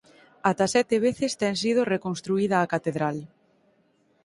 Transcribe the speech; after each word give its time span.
Ata 0.49 0.65
sete 0.75 0.95
veces 1.07 1.31
ten 1.41 1.53
sido 1.63 1.81
reconstruída 1.93 2.57
a 2.59 2.69
catedral. 2.73 3.17